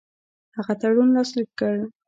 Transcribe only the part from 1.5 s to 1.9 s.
کړ.